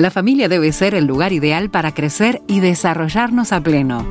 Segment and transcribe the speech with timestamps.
[0.00, 4.06] la familia debe ser el lugar ideal para crecer y desarrollarnos a pleno.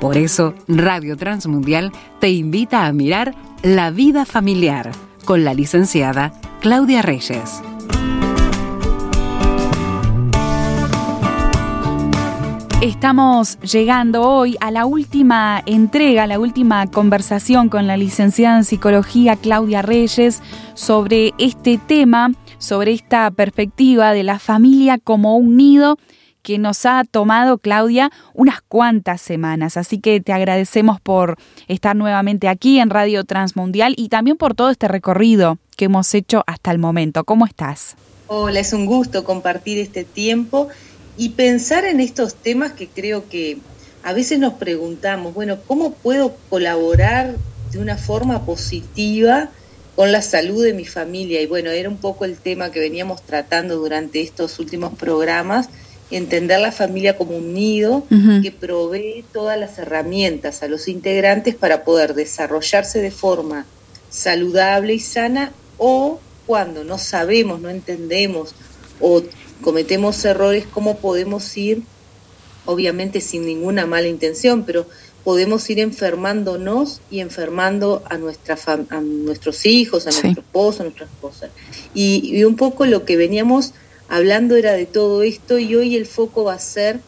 [0.00, 4.90] Por eso, Radio Transmundial te invita a mirar La vida familiar
[5.24, 7.62] con la licenciada Claudia Reyes.
[12.82, 19.36] Estamos llegando hoy a la última entrega, la última conversación con la licenciada en psicología
[19.36, 20.42] Claudia Reyes
[20.74, 22.32] sobre este tema,
[22.64, 25.98] sobre esta perspectiva de la familia como un nido
[26.42, 29.76] que nos ha tomado, Claudia, unas cuantas semanas.
[29.76, 31.36] Así que te agradecemos por
[31.68, 36.44] estar nuevamente aquí en Radio Transmundial y también por todo este recorrido que hemos hecho
[36.46, 37.24] hasta el momento.
[37.24, 37.96] ¿Cómo estás?
[38.26, 40.68] Hola, es un gusto compartir este tiempo
[41.16, 43.58] y pensar en estos temas que creo que
[44.02, 47.36] a veces nos preguntamos, bueno, ¿cómo puedo colaborar
[47.72, 49.48] de una forma positiva
[49.96, 51.40] con la salud de mi familia?
[51.40, 55.68] Y bueno, era un poco el tema que veníamos tratando durante estos últimos programas,
[56.10, 58.04] entender la familia como un nido
[58.42, 63.66] que provee todas las herramientas a los integrantes para poder desarrollarse de forma
[64.10, 68.54] saludable y sana o cuando no sabemos, no entendemos
[69.00, 69.22] o
[69.62, 71.82] cometemos errores, cómo podemos ir,
[72.66, 74.86] obviamente sin ninguna mala intención, pero
[75.24, 78.58] podemos ir enfermándonos y enfermando a, nuestra
[78.90, 81.48] a nuestros hijos, a nuestro esposo, a nuestra esposa.
[81.94, 83.72] Y, y un poco lo que veníamos
[84.08, 87.00] hablando era de todo esto y hoy el foco va a ser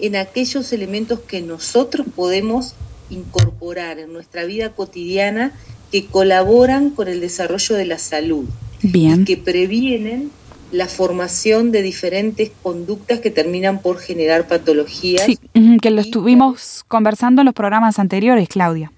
[0.00, 2.74] en aquellos elementos que nosotros podemos
[3.10, 5.52] incorporar en nuestra vida cotidiana
[5.92, 8.44] que colaboran con el desarrollo de la salud,
[8.82, 9.24] Bien.
[9.24, 10.30] que previenen
[10.72, 15.24] la formación de diferentes conductas que terminan por generar patologías.
[15.24, 15.38] Sí,
[15.80, 18.92] que lo estuvimos conversando en los programas anteriores, Claudia.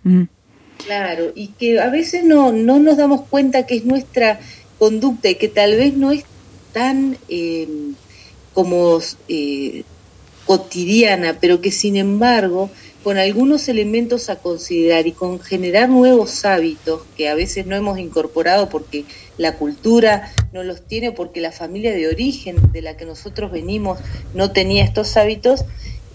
[0.84, 4.40] Claro, y que a veces no, no nos damos cuenta que es nuestra
[4.78, 6.24] conducta y que tal vez no es
[6.72, 7.68] tan eh,
[8.52, 9.84] como eh,
[10.44, 12.70] cotidiana, pero que sin embargo
[13.02, 17.98] con algunos elementos a considerar y con generar nuevos hábitos que a veces no hemos
[17.98, 19.04] incorporado porque
[19.38, 23.98] la cultura no los tiene, porque la familia de origen de la que nosotros venimos
[24.34, 25.64] no tenía estos hábitos,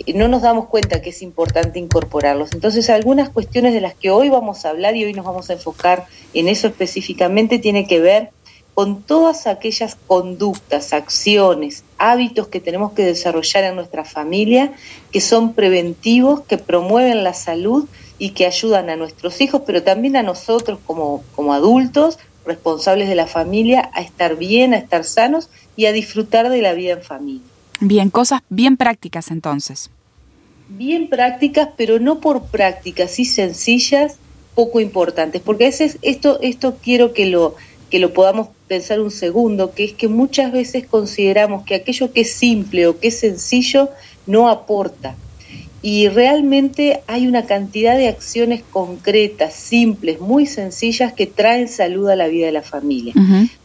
[0.06, 2.54] eh, no nos damos cuenta que es importante incorporarlos.
[2.54, 5.54] Entonces, algunas cuestiones de las que hoy vamos a hablar y hoy nos vamos a
[5.54, 8.30] enfocar en eso específicamente tiene que ver
[8.78, 14.72] con todas aquellas conductas, acciones, hábitos que tenemos que desarrollar en nuestra familia,
[15.12, 17.90] que son preventivos, que promueven la salud
[18.20, 23.16] y que ayudan a nuestros hijos, pero también a nosotros como, como adultos, responsables de
[23.16, 27.02] la familia, a estar bien, a estar sanos y a disfrutar de la vida en
[27.02, 27.48] familia.
[27.80, 29.90] Bien, cosas bien prácticas entonces.
[30.70, 34.18] Bien prácticas, pero no por prácticas y sencillas,
[34.54, 37.56] poco importantes, porque a veces esto, esto quiero que lo,
[37.90, 42.22] que lo podamos pensar un segundo, que es que muchas veces consideramos que aquello que
[42.22, 43.90] es simple o que es sencillo
[44.26, 45.16] no aporta.
[45.82, 52.16] Y realmente hay una cantidad de acciones concretas, simples, muy sencillas que traen salud a
[52.16, 53.14] la vida de la familia.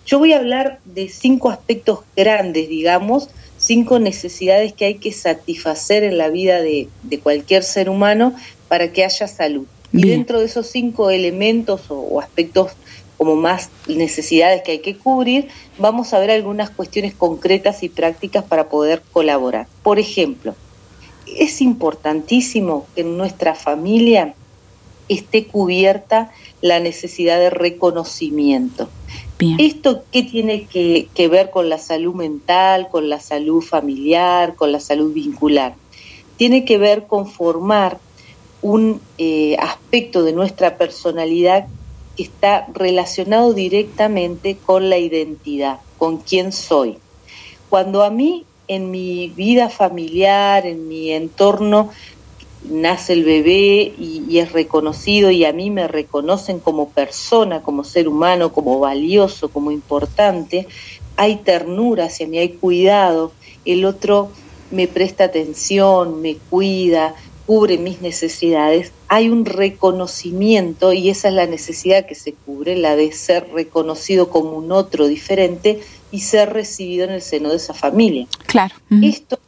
[0.06, 6.04] Yo voy a hablar de cinco aspectos grandes, digamos, cinco necesidades que hay que satisfacer
[6.04, 6.88] en la vida de,
[7.22, 8.34] cualquier ser humano
[8.68, 9.66] para que haya salud.
[9.92, 12.72] Y dentro de esos cinco elementos o aspectos
[13.22, 15.46] como más necesidades que hay que cubrir,
[15.78, 19.68] vamos a ver algunas cuestiones concretas y prácticas para poder colaborar.
[19.84, 20.56] Por ejemplo,
[21.28, 24.34] es importantísimo que en nuestra familia
[25.08, 26.32] esté cubierta
[26.62, 28.88] la necesidad de reconocimiento.
[29.58, 34.80] ¿Esto qué tiene que, ver con la salud mental, con la salud familiar, con la
[34.80, 35.76] salud vincular?
[36.38, 38.00] Tiene que ver con formar
[38.62, 41.68] un eh, aspecto de nuestra personalidad
[42.18, 46.98] está relacionado directamente con la identidad, con quién soy.
[47.68, 51.90] Cuando a mí en mi vida familiar, en mi entorno,
[52.68, 58.08] nace el bebé y, es reconocido y a mí me reconocen como persona, como ser
[58.08, 60.68] humano, como valioso, como importante,
[61.16, 63.32] hay ternura hacia mí, hay cuidado,
[63.64, 64.30] el otro
[64.70, 67.14] me presta atención, me cuida,
[67.52, 72.96] cubre mis necesidades, hay un reconocimiento y esa es la necesidad que se cubre, la
[72.96, 77.74] de ser reconocido como un otro diferente y ser recibido en el seno de esa
[77.74, 78.26] familia.
[78.46, 78.74] Claro.
[79.02, 79.38] Esto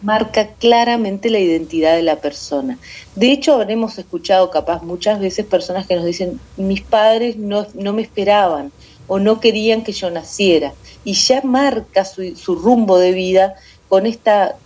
[0.00, 2.78] marca claramente la identidad de la persona.
[3.16, 7.92] De hecho, habremos escuchado capaz muchas veces personas que nos dicen, mis padres no, no
[7.92, 8.72] me esperaban
[9.08, 10.72] o no querían que yo naciera.
[11.04, 13.56] Y ya marca su, su rumbo de vida
[13.90, 14.56] con esta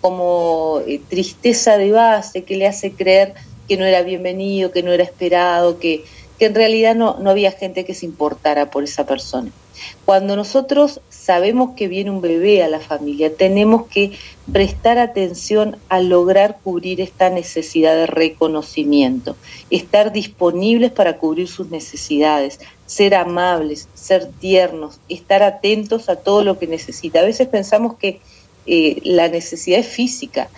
[0.00, 3.34] como eh, tristeza de base que le hace creer
[3.68, 6.04] que no era bienvenido, que no era esperado, que,
[6.38, 9.50] que en realidad no, no había gente que se importara por esa persona.
[10.04, 14.12] Cuando nosotros sabemos que viene un bebé a la familia, tenemos que
[14.52, 19.36] prestar atención a lograr cubrir esta necesidad de reconocimiento,
[19.70, 26.58] estar disponibles para cubrir sus necesidades, ser amables, ser tiernos, estar atentos a todo lo
[26.58, 27.20] que necesita.
[27.20, 28.20] A veces pensamos que
[28.66, 30.48] eh, la necesidad es física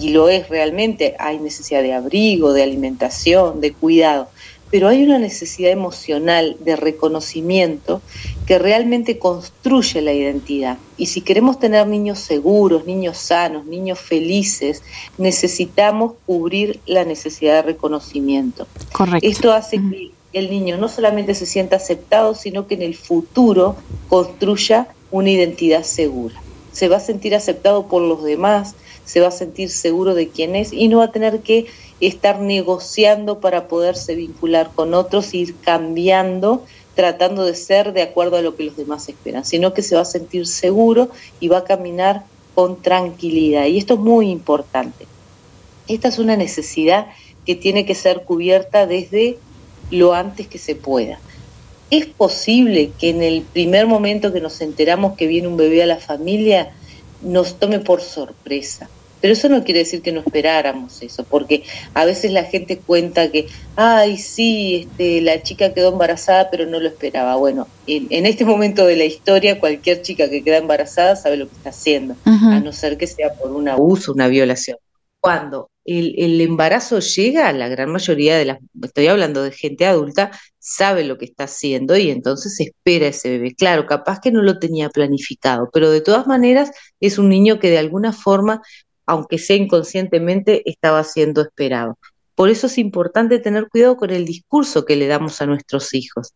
[0.00, 1.14] y lo es realmente.
[1.18, 4.28] Hay necesidad de abrigo, de alimentación, de cuidado,
[4.70, 8.00] pero hay una necesidad emocional de reconocimiento
[8.46, 10.78] que realmente construye la identidad.
[10.96, 14.82] Y si queremos tener niños seguros, niños sanos, niños felices,
[15.18, 18.66] necesitamos cubrir la necesidad de reconocimiento.
[18.92, 19.28] Correcto.
[19.28, 23.76] Esto hace que el niño no solamente se sienta aceptado, sino que en el futuro
[24.08, 26.40] construya una identidad segura.
[26.72, 28.74] Se va a sentir aceptado por los demás,
[29.04, 31.66] se va a sentir seguro de quién es y no va a tener que
[32.00, 36.64] estar negociando para poderse vincular con otros, ir cambiando,
[36.94, 40.02] tratando de ser de acuerdo a lo que los demás esperan, sino que se va
[40.02, 41.10] a sentir seguro
[41.40, 42.24] y va a caminar
[42.54, 43.66] con tranquilidad.
[43.66, 45.06] Y esto es muy importante.
[45.88, 47.06] Esta es una necesidad
[47.46, 49.38] que tiene que ser cubierta desde
[49.90, 51.18] lo antes que se pueda.
[51.92, 55.86] Es posible que en el primer momento que nos enteramos que viene un bebé a
[55.86, 56.70] la familia
[57.20, 58.88] nos tome por sorpresa.
[59.20, 63.30] Pero eso no quiere decir que no esperáramos eso, porque a veces la gente cuenta
[63.30, 63.46] que,
[63.76, 67.36] ay, sí, este, la chica quedó embarazada, pero no lo esperaba.
[67.36, 71.56] Bueno, en, este momento de la historia, cualquier chica que queda embarazada sabe lo que
[71.56, 74.78] está haciendo, a no ser que sea por un abuso, una violación.
[75.22, 81.04] Cuando el, embarazo llega, la gran mayoría de las, estoy hablando de gente adulta, sabe
[81.04, 83.54] lo que está haciendo y entonces espera ese bebé.
[83.54, 87.70] Claro, capaz que no lo tenía planificado, pero de todas maneras es un niño que
[87.70, 88.62] de alguna forma,
[89.06, 92.00] aunque sea inconscientemente, estaba siendo esperado.
[92.34, 96.32] Por eso es importante tener cuidado con el discurso que le damos a nuestros hijos.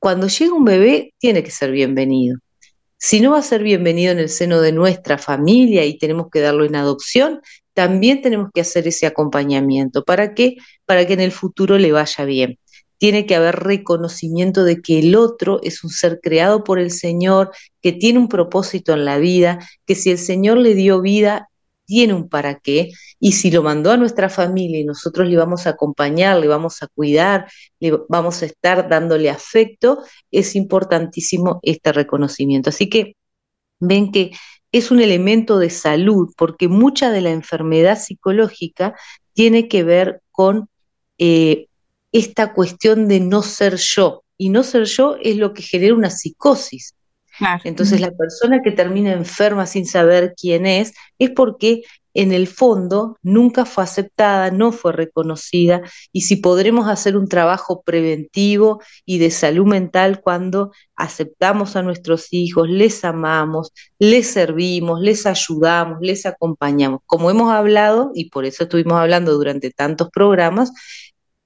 [0.00, 2.38] Cuando llega un bebé, tiene que ser bienvenido.
[2.98, 6.40] Si no va a ser bienvenido en el seno de nuestra familia y tenemos que
[6.40, 7.42] darlo en adopción,
[7.76, 10.02] también tenemos que hacer ese acompañamiento.
[10.02, 10.56] ¿Para qué?
[10.86, 12.58] Para que en el futuro le vaya bien.
[12.96, 17.50] Tiene que haber reconocimiento de que el otro es un ser creado por el Señor,
[17.82, 21.50] que tiene un propósito en la vida, que si el Señor le dio vida,
[21.84, 25.66] tiene un para qué, y si lo mandó a nuestra familia y nosotros le vamos
[25.66, 27.46] a acompañar, le vamos a cuidar,
[27.78, 32.70] le vamos a estar dándole afecto, es importantísimo este reconocimiento.
[32.70, 33.16] Así que
[33.80, 34.30] ven que
[34.78, 38.94] es un elemento de salud, porque mucha de la enfermedad psicológica
[39.32, 40.68] tiene que ver con
[41.18, 41.66] eh,
[42.12, 44.22] esta cuestión de no ser yo.
[44.38, 46.94] Y no ser yo es lo que genera una psicosis.
[47.64, 51.82] Entonces la persona que termina enferma sin saber quién es es porque
[52.16, 55.82] en el fondo nunca fue aceptada, no fue reconocida
[56.12, 62.28] y si podremos hacer un trabajo preventivo y de salud mental cuando aceptamos a nuestros
[62.32, 67.00] hijos, les amamos, les servimos, les ayudamos, les acompañamos.
[67.04, 70.72] Como hemos hablado, y por eso estuvimos hablando durante tantos programas,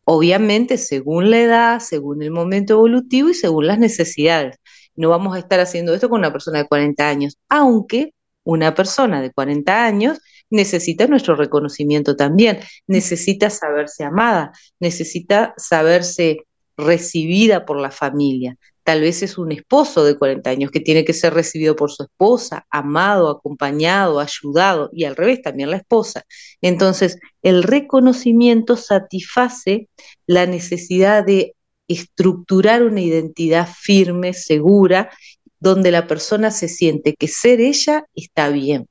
[0.04, 4.56] obviamente según la edad, según el momento evolutivo y según las necesidades.
[4.94, 8.12] No vamos a estar haciendo esto con una persona de 40 años, aunque
[8.44, 17.64] una persona de 40 años necesita nuestro reconocimiento también, necesita saberse amada, necesita saberse recibida
[17.64, 18.56] por la familia.
[18.82, 22.04] Tal vez es un esposo de 40 años que tiene que ser recibido por su
[22.04, 26.24] esposa, amado, acompañado, ayudado, y al revés también la esposa.
[26.60, 29.88] Entonces, el reconocimiento satisface
[30.26, 31.54] la necesidad de
[31.88, 35.10] estructurar una identidad firme, segura,
[35.60, 38.86] donde la persona se siente que ser ella está bien,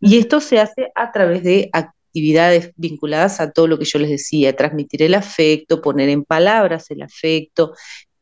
[0.00, 4.10] y esto se hace a través de actividades vinculadas a todo lo que yo les
[4.10, 7.74] decía, transmitir el afecto, poner en palabras el afecto,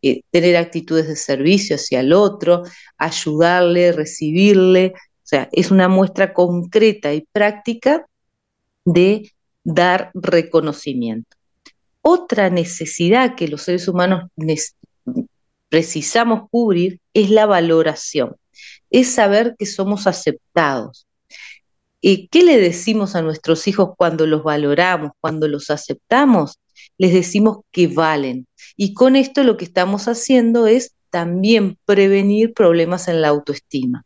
[0.03, 2.63] eh, tener actitudes de servicio hacia el otro,
[2.99, 4.93] ayudarle, recibirle.
[4.97, 8.07] O sea, es una muestra concreta y práctica
[8.85, 9.33] de
[9.65, 11.37] dar reconocimiento.
[12.03, 14.31] Otra necesidad que los seres humanos
[15.69, 18.37] precisamos cubrir es la valoración,
[18.91, 21.08] es saber que somos aceptados,
[22.01, 26.59] ¿Y qué le decimos a nuestros hijos cuando los valoramos, cuando los aceptamos?
[26.97, 28.47] Les decimos que valen.
[28.77, 34.05] Y con esto lo que estamos haciendo es también prevenir problemas en la autoestima.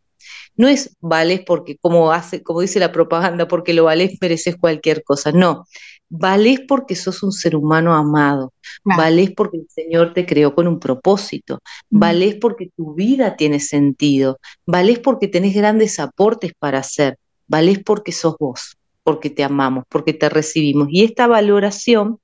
[0.57, 5.03] No es vales porque, como, hace, como dice la propaganda, porque lo vales mereces cualquier
[5.03, 5.33] cosa.
[5.33, 5.65] No,
[6.09, 8.53] vales porque sos un ser humano amado,
[8.85, 11.59] vales porque el Señor te creó con un propósito,
[11.89, 17.17] vales porque tu vida tiene sentido, vales porque tenés grandes aportes para hacer,
[17.53, 20.89] valés porque sos vos, porque te amamos, porque te recibimos.
[20.91, 22.19] Y esta valoración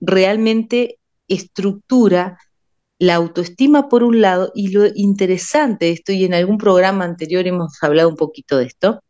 [0.00, 2.38] realmente estructura
[3.00, 7.46] la autoestima por un lado y lo interesante de esto, y en algún programa anterior
[7.46, 9.02] hemos hablado un poquito de esto,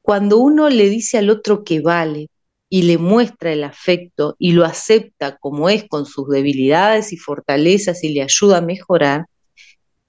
[0.00, 2.28] cuando uno le dice al otro que vale
[2.70, 8.04] y le muestra el afecto y lo acepta como es con sus debilidades y fortalezas
[8.04, 9.26] y le ayuda a mejorar,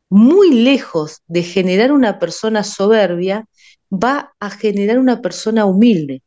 [0.09, 3.45] muy lejos de generar una persona soberbia,
[3.91, 6.21] va a generar una persona humilde.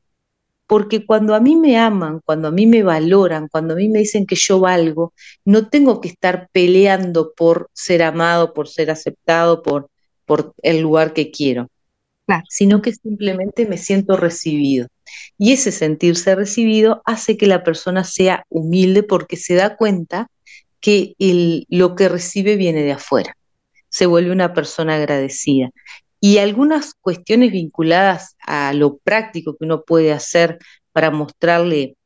[0.66, 3.98] Porque cuando a mí me aman, cuando a mí me valoran, cuando a mí me
[3.98, 5.12] dicen que yo valgo,
[5.44, 9.90] no tengo que estar peleando por ser amado, por ser aceptado, por,
[10.24, 11.68] por el lugar que quiero,
[12.48, 14.88] sino que simplemente me siento recibido.
[15.36, 20.28] Y ese sentirse recibido hace que la persona sea humilde porque se da cuenta
[20.80, 21.14] que
[21.68, 23.36] lo que recibe viene de afuera.
[23.88, 25.70] Se vuelve una persona agradecida.
[26.24, 30.60] Y algunas cuestiones vinculadas a lo práctico que uno puede hacer
[30.92, 31.96] para mostrarle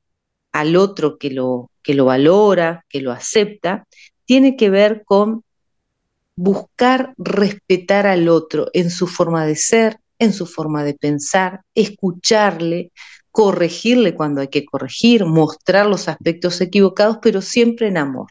[0.52, 3.86] al otro que lo, que lo valora, que lo acepta,
[4.24, 5.44] tiene que ver con
[6.34, 12.92] buscar respetar al otro en su forma de ser, en su forma de pensar, escucharle,
[13.30, 18.28] corregirle cuando hay que corregir, mostrar los aspectos equivocados, pero siempre en amor.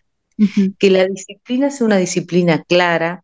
[0.79, 3.23] Que la disciplina sea una disciplina clara,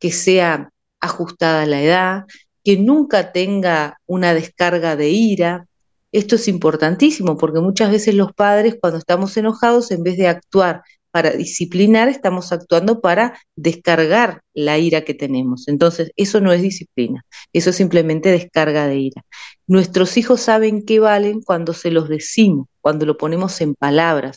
[0.00, 2.24] que sea ajustada a la edad,
[2.64, 5.66] que nunca tenga una descarga de ira.
[6.12, 10.82] Esto es importantísimo porque muchas veces los padres cuando estamos enojados, en vez de actuar
[11.10, 15.66] para disciplinar, estamos actuando para descargar la ira que tenemos.
[15.68, 19.24] Entonces, eso no es disciplina, eso es simplemente descarga de ira.
[19.66, 24.36] Nuestros hijos saben qué valen cuando se los decimos, cuando lo ponemos en palabras.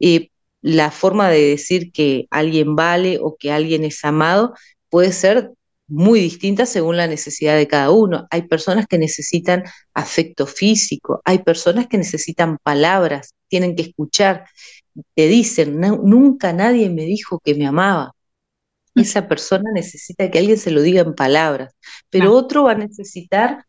[0.00, 0.30] Eh,
[0.62, 4.54] la forma de decir que alguien vale o que alguien es amado
[4.90, 5.52] puede ser
[5.88, 8.26] muy distintas según la necesidad de cada uno.
[8.30, 9.64] Hay personas que necesitan
[9.94, 14.46] afecto físico, hay personas que necesitan palabras, tienen que escuchar,
[15.14, 18.12] te dicen, nunca nadie me dijo que me amaba.
[18.94, 19.00] Mm.
[19.00, 21.74] Esa persona necesita que alguien se lo diga en palabras,
[22.10, 23.64] pero otro va a necesitar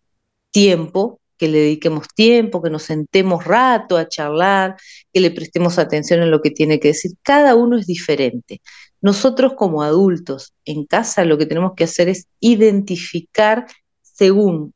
[0.52, 4.76] tiempo, que le dediquemos tiempo, que nos sentemos rato a charlar,
[5.14, 7.12] que le prestemos atención en lo que tiene que decir.
[7.22, 8.62] Cada uno es diferente.
[9.02, 13.68] Nosotros como adultos en casa lo que tenemos que hacer es identificar
[14.02, 14.74] según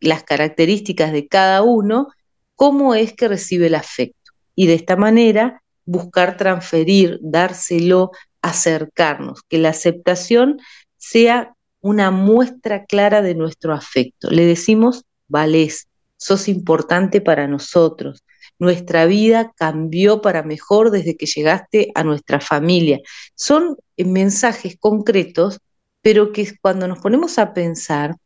[0.00, 2.08] las características de cada uno
[2.54, 4.32] cómo es que recibe el afecto.
[4.54, 10.58] Y de esta manera buscar transferir, dárselo, acercarnos, que la aceptación
[10.96, 14.30] sea una muestra clara de nuestro afecto.
[14.30, 18.22] Le decimos, vales, sos importante para nosotros,
[18.60, 23.00] nuestra vida cambió para mejor desde que llegaste a nuestra familia.
[23.34, 25.58] Son mensajes concretos,
[26.02, 28.16] pero que cuando nos ponemos a pensar,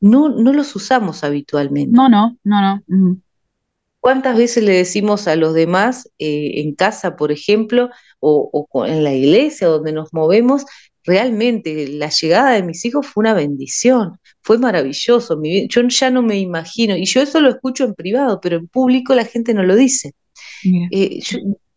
[0.00, 1.92] no, no los usamos habitualmente.
[1.92, 3.16] No, no, no, no.
[4.00, 9.04] ¿Cuántas veces le decimos a los demás eh, en casa, por ejemplo, o, o, en
[9.04, 10.64] la iglesia donde nos movemos,
[11.04, 15.40] realmente la llegada de mis hijos fue una bendición, fue maravilloso.
[15.42, 19.14] yo ya no me imagino, y yo eso lo escucho en privado, pero en público
[19.14, 20.12] la gente no lo dice.
[20.90, 21.20] Eh,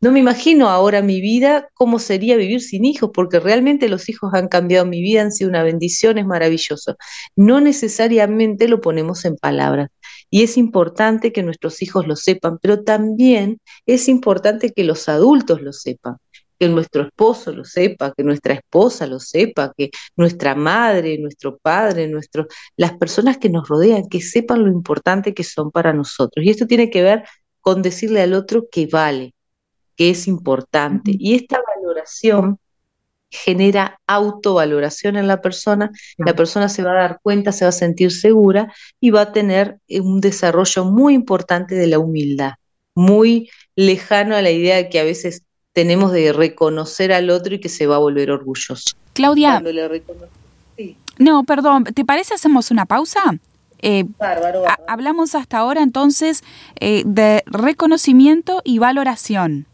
[0.02, 4.34] no me imagino ahora mi vida, cómo sería vivir sin hijos, porque realmente los hijos
[4.34, 6.98] han cambiado mi vida, han sido una bendición, es maravilloso.
[7.36, 9.90] No necesariamente lo ponemos en palabras.
[10.32, 15.62] Y es importante que nuestros hijos lo sepan, pero también es importante que los adultos
[15.62, 16.18] lo sepan
[16.62, 22.08] que nuestro esposo lo sepa, que nuestra esposa lo sepa, que nuestra madre, nuestro padre,
[22.08, 22.46] nuestro,
[22.78, 26.46] las personas que nos rodean, que sepan lo importante que son para nosotros.
[26.46, 27.24] Y esto tiene que ver
[27.62, 29.34] con decirle al otro que vale,
[29.96, 31.16] que es importante.
[31.18, 32.60] Y esta valoración
[33.32, 35.90] genera autovaloración en la persona,
[36.20, 39.32] la persona se va a dar cuenta, se va a sentir segura y va a
[39.32, 42.52] tener un desarrollo muy importante de la humildad,
[42.94, 45.42] muy lejano a la idea de que a veces
[45.74, 48.96] tenemos de reconocer al otro y que se va a volver orgulloso.
[49.14, 49.62] Claudia.
[51.18, 53.22] No, perdón, ¿te parece hacemos una pausa?
[53.84, 56.44] Eh, bárbaro, hablamos hasta ahora entonces
[56.80, 59.66] eh, de reconocimiento y valoración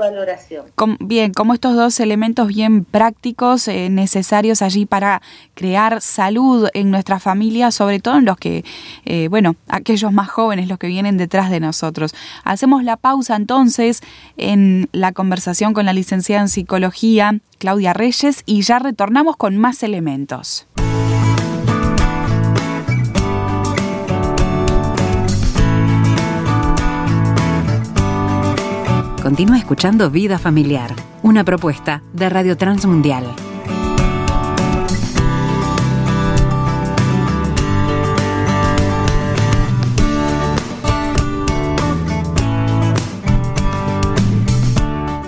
[0.00, 0.66] valoración.
[0.98, 5.22] bien, como estos dos elementos bien prácticos eh, necesarios allí para
[5.54, 8.64] crear salud en nuestra familia, sobre todo en los que,
[9.04, 12.14] eh, bueno, aquellos más jóvenes, los que vienen detrás de nosotros.
[12.44, 14.00] Hacemos la pausa entonces
[14.36, 19.82] en la conversación con la licenciada en psicología, Claudia Reyes, y ya retornamos con más
[19.82, 20.66] elementos.
[29.22, 33.26] Continúa escuchando Vida Familiar, una propuesta de Radio Transmundial.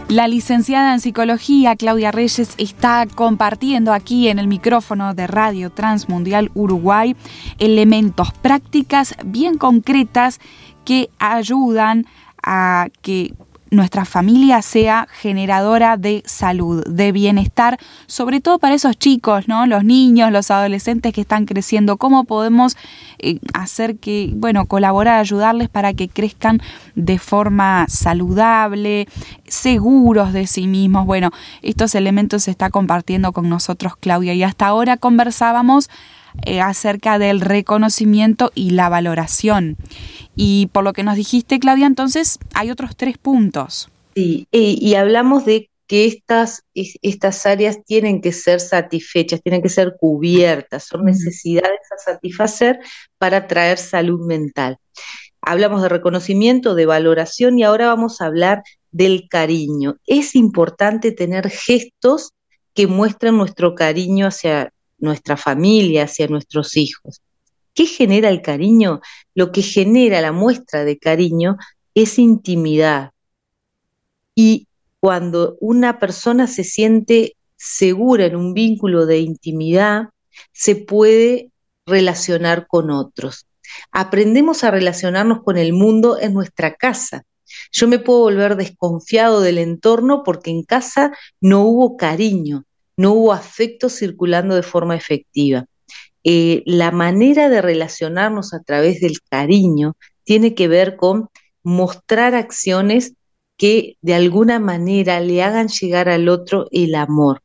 [0.09, 6.51] La licenciada en psicología Claudia Reyes está compartiendo aquí en el micrófono de Radio Transmundial
[6.55, 7.15] Uruguay
[7.59, 10.41] elementos, prácticas bien concretas
[10.87, 12.07] que ayudan
[12.43, 13.35] a que
[13.73, 19.67] nuestra familia sea generadora de salud, de bienestar, sobre todo para esos chicos, ¿no?
[19.67, 22.77] Los niños, los adolescentes que están creciendo, cómo podemos
[23.19, 26.61] eh, hacer que, bueno, colaborar, ayudarles para que crezcan
[26.95, 29.09] de forma saludable,
[29.47, 31.07] seguros de sí mismos.
[31.07, 31.31] Bueno,
[31.63, 35.89] estos elementos se está compartiendo con nosotros Claudia y hasta ahora conversábamos
[36.45, 39.77] eh, acerca del reconocimiento y la valoración.
[40.35, 43.91] Y por lo que nos dijiste, Claudia, entonces hay otros tres puntos.
[44.15, 49.95] Sí, y, hablamos de que estas, estas áreas tienen que ser satisfechas, tienen que ser
[49.99, 52.79] cubiertas, son necesidades a satisfacer
[53.19, 54.79] para traer salud mental.
[55.41, 59.97] Hablamos de reconocimiento, de valoración y ahora vamos a hablar del cariño.
[60.07, 62.33] Es importante tener gestos
[62.75, 67.21] que muestren nuestro cariño hacia nuestra familia, hacia nuestros hijos.
[67.75, 69.01] ¿Qué genera el cariño?
[69.35, 71.57] Lo que genera la muestra de cariño
[71.95, 73.11] es intimidad.
[74.35, 74.69] Y
[75.01, 80.09] cuando una persona se siente segura en un vínculo de intimidad,
[80.53, 81.51] se puede
[81.87, 83.47] relacionar con otros.
[83.91, 87.25] Aprendemos a relacionarnos con el mundo en nuestra casa.
[87.71, 92.65] Yo me puedo volver desconfiado del entorno porque en casa no hubo cariño,
[92.97, 95.67] no hubo afecto circulando de forma efectiva.
[96.25, 101.29] Eh, la manera de relacionarnos a través del cariño tiene que ver con
[101.63, 103.15] mostrar acciones
[103.57, 107.43] que de alguna manera le hagan llegar al otro el amor.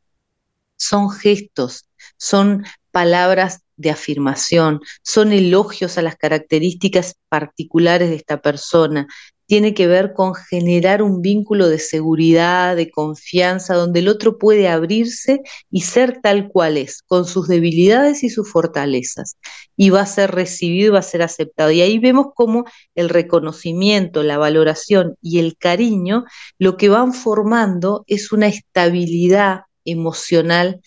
[0.75, 1.87] Son gestos,
[2.17, 9.07] son palabras de afirmación, son elogios a las características particulares de esta persona,
[9.47, 14.67] tiene que ver con generar un vínculo de seguridad, de confianza, donde el otro puede
[14.67, 19.37] abrirse y ser tal cual es, con sus debilidades y sus fortalezas.
[19.77, 21.71] Y va a ser recibido, va a ser aceptado.
[21.71, 26.25] Y ahí vemos cómo el reconocimiento, la valoración y el cariño
[26.59, 30.81] lo que van formando es una estabilidad emocional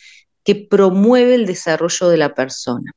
[0.44, 2.92] que promueve el desarrollo de la persona.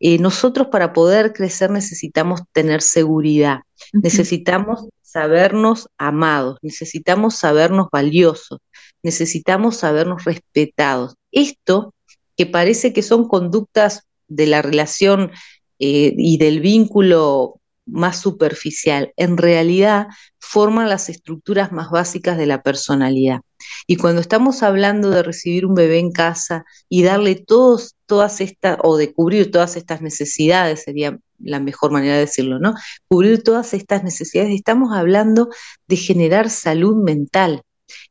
[0.00, 3.60] Eh, nosotros para poder crecer necesitamos tener seguridad,
[3.92, 8.60] necesitamos sabernos amados, necesitamos sabernos valiosos,
[9.02, 11.14] necesitamos sabernos respetados.
[11.32, 11.94] Esto
[12.36, 15.32] que parece que son conductas de la relación
[15.78, 20.08] eh, y del vínculo más superficial, en realidad
[20.38, 23.40] forman las estructuras más básicas de la personalidad.
[23.86, 28.78] Y cuando estamos hablando de recibir un bebé en casa y darle todos, todas estas,
[28.82, 32.74] o de cubrir todas estas necesidades, sería la mejor manera de decirlo, ¿no?
[33.08, 35.48] Cubrir todas estas necesidades, estamos hablando
[35.86, 37.62] de generar salud mental.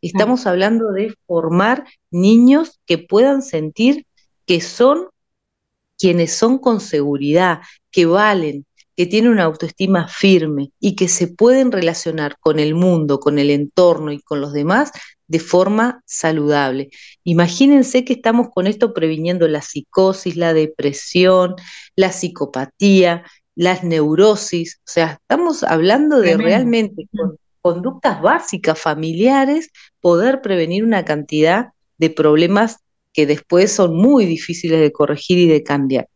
[0.02, 4.06] Estamos hablando de formar niños que puedan sentir
[4.46, 5.08] que son
[5.98, 8.66] quienes son con seguridad, que valen,
[8.98, 13.52] que tienen una autoestima firme y que se pueden relacionar con el mundo, con el
[13.52, 14.92] entorno y con los demás
[15.28, 16.90] de forma saludable.
[17.24, 21.56] Imagínense que estamos con esto previniendo la psicosis, la depresión,
[21.96, 23.24] la psicopatía,
[23.56, 29.70] las neurosis, o sea, estamos hablando de realmente con conductas básicas familiares
[30.02, 32.78] poder prevenir una cantidad de problemas
[33.18, 36.08] que después son muy difíciles de corregir y de cambiar.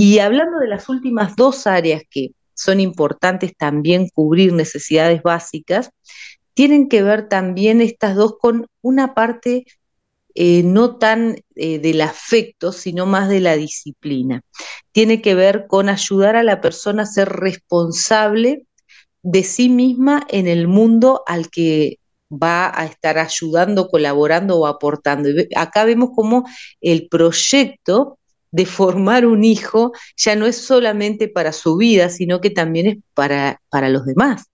[0.00, 5.90] Y hablando de las últimas dos áreas que son importantes también cubrir necesidades básicas,
[6.52, 9.64] tienen que ver también estas dos con una parte
[10.34, 14.42] eh, no tan eh, del afecto, sino más de la disciplina.
[14.90, 18.66] Tiene que ver con ayudar a la persona a ser responsable
[19.22, 21.99] de sí misma en el mundo al que
[22.30, 25.30] va a estar ayudando, colaborando o aportando.
[25.30, 26.44] Y acá vemos cómo
[26.80, 28.18] el proyecto
[28.52, 32.98] de formar un hijo ya no es solamente para su vida, sino que también es
[33.14, 34.44] para, para los demás.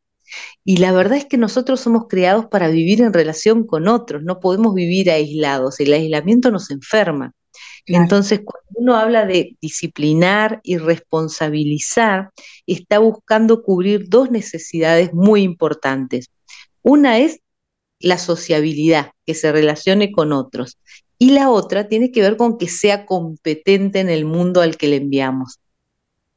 [0.64, 4.40] Y la verdad es que nosotros somos creados para vivir en relación con otros, no
[4.40, 7.32] podemos vivir aislados, el aislamiento nos enferma.
[7.86, 12.30] Entonces, cuando uno habla de disciplinar y responsabilizar,
[12.66, 16.30] está buscando cubrir dos necesidades muy importantes.
[16.82, 17.40] Una es
[18.00, 20.78] la sociabilidad, que se relacione con otros.
[21.18, 24.88] Y la otra tiene que ver con que sea competente en el mundo al que
[24.88, 25.60] le enviamos.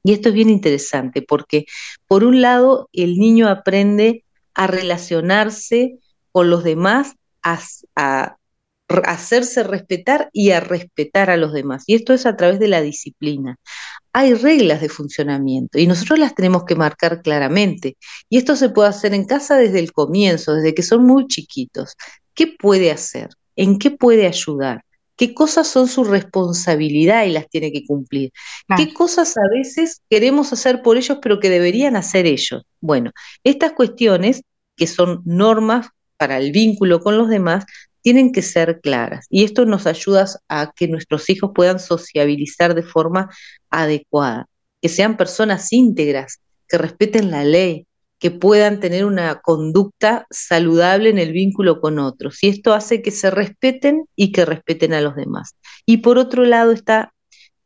[0.04, 1.65] Y esto es bien interesante porque,
[2.08, 6.00] por un lado, el niño aprende a relacionarse
[6.32, 8.38] con los demás, a,
[9.06, 11.84] hacerse respetar y a respetar a los demás.
[11.88, 13.58] Y esto es a través de la disciplina
[14.12, 17.95] hay reglas de funcionamiento y nosotros las tenemos que marcar claramente.
[18.28, 21.95] Y esto se puede hacer en casa desde el comienzo, desde que son muy chiquitos.
[22.39, 23.32] ¿qué puede hacer?
[23.58, 24.86] ¿En qué puede ayudar?
[25.17, 28.32] ¿Qué cosas son su responsabilidad y las tiene que cumplir?
[28.78, 32.63] ¿Qué cosas a veces queremos hacer por ellos pero que deberían hacer ellos?
[32.80, 33.12] Bueno,
[33.43, 34.41] estas cuestiones,
[34.78, 37.65] que son normas para el vínculo con los demás,
[38.02, 39.26] tienen que ser claras.
[39.30, 43.30] Y esto nos ayuda a que nuestros hijos puedan sociabilizar de forma
[43.70, 44.48] adecuada,
[44.82, 47.88] que sean personas íntegras, que respeten la ley,
[48.20, 52.44] que puedan tener una conducta saludable en el vínculo con otros.
[52.44, 55.56] Y esto hace que se respeten y que respeten a los demás.
[55.86, 57.14] Y por otro lado está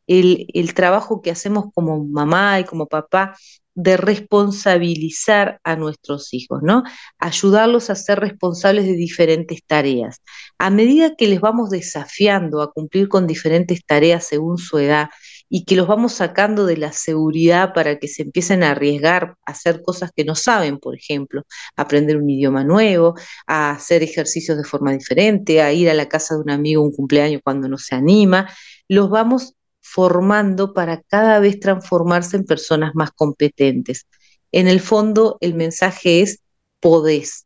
[0.06, 3.36] el, el trabajo que hacemos como mamá y como papá
[3.75, 6.83] de responsabilizar a nuestros hijos, ¿no?
[7.17, 10.21] Ayudarlos a ser responsables de diferentes tareas.
[10.59, 15.09] A medida que les vamos desafiando a cumplir con diferentes tareas según su edad
[15.49, 19.51] y que los vamos sacando de la seguridad para que se empiecen a arriesgar a
[19.51, 21.43] hacer cosas que no saben, por ejemplo,
[21.75, 23.15] aprender un idioma nuevo,
[23.47, 26.91] a hacer ejercicios de forma diferente, a ir a la casa de un amigo un
[26.91, 28.49] cumpleaños cuando no se anima,
[28.88, 29.53] los vamos
[29.84, 34.08] formando para cada vez transformarse en personas más competentes.
[34.52, 36.39] En el fondo, el mensaje es
[36.80, 37.46] podés.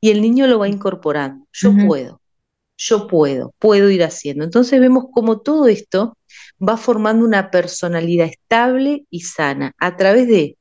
[0.00, 1.46] Y el niño lo va incorporando.
[1.52, 2.20] Yo puedo,
[2.76, 4.44] yo puedo, puedo ir haciendo.
[4.44, 6.18] Entonces vemos cómo todo esto
[6.60, 10.58] va formando una personalidad estable y sana a través de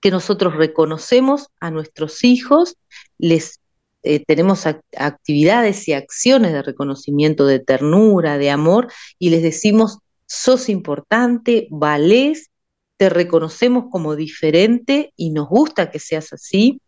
[0.00, 2.76] que nosotros reconocemos a nuestros hijos,
[3.18, 3.60] les
[4.04, 4.64] eh, tenemos
[4.96, 12.50] actividades y acciones de reconocimiento, de ternura, de amor, y les decimos, sos importante, valés,
[12.96, 16.82] te reconocemos como diferente y nos gusta que seas así.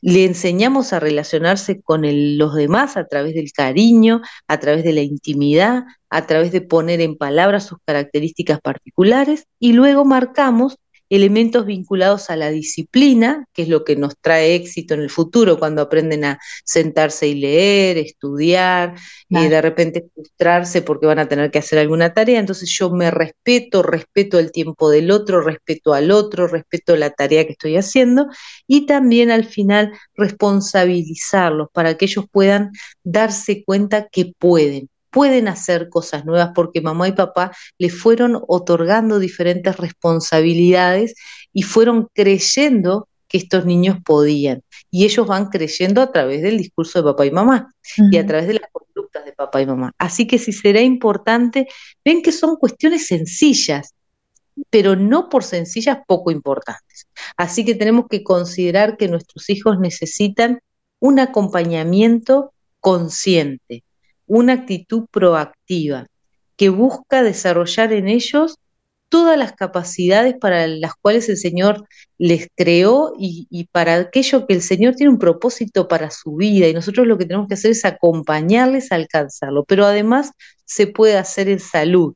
[0.00, 2.02] Le enseñamos a relacionarse con
[2.38, 7.00] los demás a través del cariño, a través de la intimidad, a través de poner
[7.00, 10.78] en palabras sus características particulares y luego marcamos
[11.10, 15.58] elementos vinculados a la disciplina, que es lo que nos trae éxito en el futuro
[15.58, 18.94] cuando aprenden a sentarse y leer, estudiar,
[19.28, 22.38] y de repente frustrarse porque van a tener que hacer alguna tarea.
[22.38, 27.46] Entonces yo me respeto, respeto el tiempo del otro, respeto al otro, respeto la tarea
[27.46, 28.26] que estoy haciendo
[28.66, 32.72] y también al final responsabilizarlos para que ellos puedan
[33.04, 39.18] darse cuenta que pueden pueden hacer cosas nuevas porque mamá y papá le fueron otorgando
[39.18, 41.14] diferentes responsabilidades
[41.52, 44.62] y fueron creyendo que estos niños podían.
[44.90, 47.72] Y ellos van creyendo a través del discurso de papá y mamá
[48.10, 49.92] y a través de las conductas de papá y mamá.
[49.98, 51.68] Así que si será importante,
[52.04, 53.94] ven que son cuestiones sencillas,
[54.70, 57.06] pero no por sencillas poco importantes.
[57.36, 60.60] Así que tenemos que considerar que nuestros hijos necesitan
[61.00, 63.84] un acompañamiento consciente,
[64.28, 66.06] una actitud proactiva
[66.56, 68.56] que busca desarrollar en ellos
[69.08, 71.86] todas las capacidades para las cuales el Señor
[72.18, 76.68] les creó y, para aquello que el Señor tiene un propósito para su vida.
[76.68, 80.32] Y nosotros lo que tenemos que hacer es acompañarles a alcanzarlo, pero además
[80.64, 82.14] se puede hacer en salud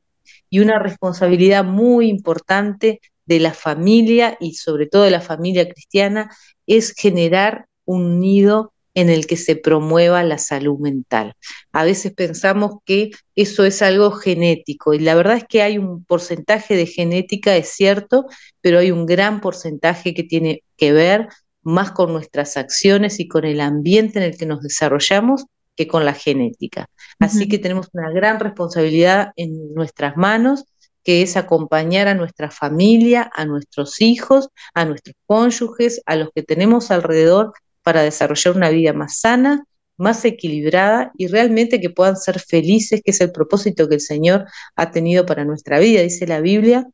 [0.49, 6.29] y una responsabilidad muy importante de la familia y sobre todo de la familia cristiana
[6.67, 11.33] es generar un nido en el que se promueva la salud mental.
[11.71, 16.03] A veces pensamos que eso es algo genético y la verdad es que hay un
[16.05, 18.25] porcentaje de genética, es cierto,
[18.61, 21.27] pero hay un gran porcentaje que tiene que ver
[21.63, 26.05] más con nuestras acciones y con el ambiente en el que nos desarrollamos que con
[26.05, 26.87] la genética.
[27.19, 30.65] Así que tenemos una gran responsabilidad en nuestras manos
[31.03, 36.43] que es acompañar a nuestra familia, a nuestros hijos, a nuestros cónyuges, a los que
[36.43, 37.53] tenemos alrededor
[37.83, 39.65] para desarrollar una vida más sana,
[39.97, 44.45] más equilibrada y realmente que puedan ser felices, que es el propósito que el Señor
[44.75, 46.01] ha tenido para nuestra vida.
[46.01, 46.87] Dice la Biblia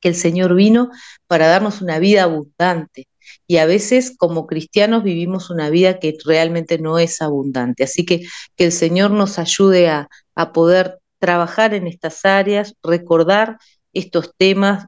[0.00, 0.90] que el Señor vino
[1.26, 3.08] para darnos una vida abundante
[3.46, 7.84] y a veces como cristianos vivimos una vida que realmente no es abundante.
[7.84, 8.22] Así que
[8.56, 13.58] que el Señor nos ayude a, a poder trabajar en estas áreas, recordar
[13.92, 14.86] estos temas,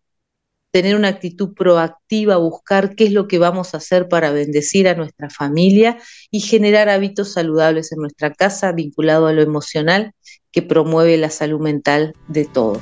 [0.72, 4.94] tener una actitud proactiva, buscar qué es lo que vamos a hacer para bendecir a
[4.94, 5.98] nuestra familia
[6.30, 10.12] y generar hábitos saludables en nuestra casa vinculado a lo emocional
[10.50, 12.80] que promueve la salud mental de todos.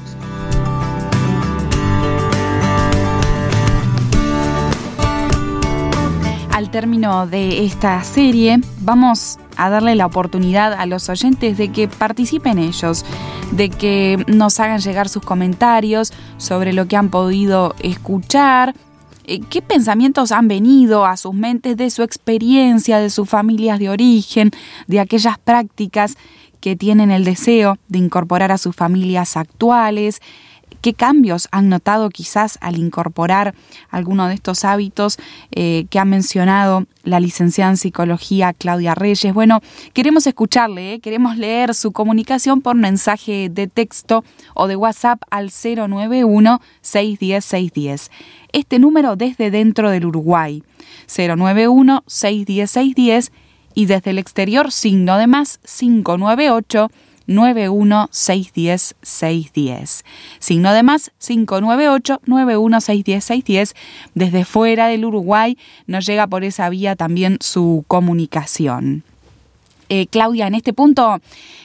[6.60, 11.88] Al término de esta serie, vamos a darle la oportunidad a los oyentes de que
[11.88, 13.06] participen ellos,
[13.52, 18.74] de que nos hagan llegar sus comentarios sobre lo que han podido escuchar,
[19.24, 23.88] eh, qué pensamientos han venido a sus mentes de su experiencia, de sus familias de
[23.88, 24.50] origen,
[24.86, 26.18] de aquellas prácticas
[26.60, 30.20] que tienen el deseo de incorporar a sus familias actuales,
[30.80, 33.54] qué cambios han notado quizás al incorporar
[33.90, 35.18] alguno de estos hábitos
[35.52, 39.32] eh, que ha mencionado la licenciada en psicología Claudia Reyes.
[39.32, 39.60] Bueno,
[39.92, 41.00] queremos escucharle, ¿eh?
[41.00, 48.10] queremos leer su comunicación por mensaje de texto o de WhatsApp al 091 610 610.
[48.52, 50.62] Este número desde dentro del Uruguay.
[51.06, 53.32] 091 610 610
[53.74, 56.90] y desde el exterior signo de más 598
[57.30, 60.04] 91610 610.
[60.38, 63.74] Signo de más 598 91610 610.
[64.14, 69.04] Desde fuera del Uruguay nos llega por esa vía también su comunicación.
[69.88, 71.20] Eh, Claudia, en este punto,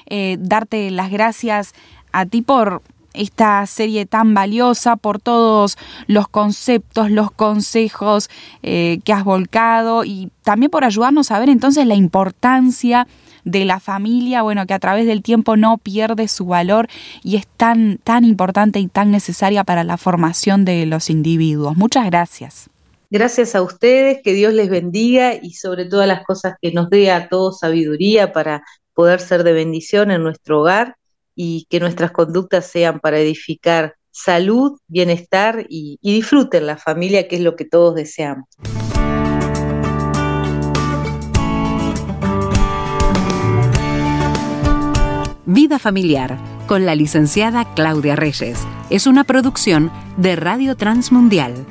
[0.08, 1.73] eh, darte las gracias
[2.12, 2.82] a ti por
[3.17, 8.30] esta serie tan valiosa, por todos los conceptos, los consejos
[8.63, 13.08] eh, que has volcado y también por ayudarnos a ver entonces la importancia
[13.45, 16.88] de la familia, bueno, que a través del tiempo no pierde su valor
[17.23, 21.78] y es tan, tan importante y tan necesaria para la formación de los individuos.
[21.78, 22.69] Muchas gracias.
[23.12, 27.12] Gracias a ustedes, que Dios les bendiga y sobre todas las cosas que nos dé
[27.12, 28.63] a todos sabiduría para
[28.95, 30.95] poder ser de bendición en nuestro hogar
[31.36, 37.36] y que nuestras conductas sean para edificar salud, bienestar y, y disfruten la familia, que
[37.36, 38.45] es lo que todos deseamos.
[45.45, 48.65] Vida Familiar con la licenciada Claudia Reyes.
[48.89, 51.65] Es una producción de Radio Transmundial